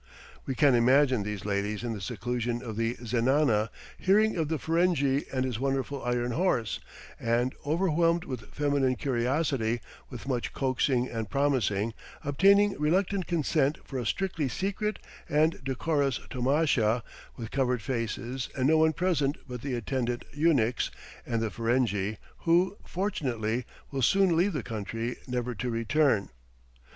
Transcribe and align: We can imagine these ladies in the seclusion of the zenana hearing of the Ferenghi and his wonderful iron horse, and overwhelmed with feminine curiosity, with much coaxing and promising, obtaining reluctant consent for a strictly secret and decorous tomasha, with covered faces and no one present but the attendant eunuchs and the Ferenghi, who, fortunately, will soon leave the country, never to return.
We 0.47 0.55
can 0.55 0.73
imagine 0.73 1.21
these 1.21 1.45
ladies 1.45 1.83
in 1.83 1.93
the 1.93 2.01
seclusion 2.01 2.63
of 2.63 2.75
the 2.75 2.95
zenana 3.05 3.69
hearing 3.99 4.35
of 4.35 4.47
the 4.47 4.57
Ferenghi 4.57 5.25
and 5.31 5.45
his 5.45 5.59
wonderful 5.59 6.03
iron 6.03 6.31
horse, 6.31 6.79
and 7.19 7.53
overwhelmed 7.67 8.23
with 8.23 8.51
feminine 8.51 8.95
curiosity, 8.95 9.79
with 10.09 10.27
much 10.27 10.53
coaxing 10.53 11.07
and 11.07 11.29
promising, 11.29 11.93
obtaining 12.25 12.75
reluctant 12.79 13.27
consent 13.27 13.77
for 13.85 13.99
a 13.99 14.05
strictly 14.07 14.49
secret 14.49 14.97
and 15.29 15.63
decorous 15.63 16.19
tomasha, 16.31 17.03
with 17.37 17.51
covered 17.51 17.83
faces 17.83 18.49
and 18.57 18.67
no 18.67 18.79
one 18.79 18.93
present 18.93 19.37
but 19.47 19.61
the 19.61 19.75
attendant 19.75 20.25
eunuchs 20.33 20.89
and 21.27 21.43
the 21.43 21.51
Ferenghi, 21.51 22.17
who, 22.39 22.75
fortunately, 22.83 23.65
will 23.91 24.01
soon 24.01 24.35
leave 24.35 24.53
the 24.53 24.63
country, 24.63 25.17
never 25.27 25.53
to 25.53 25.69
return. 25.69 26.29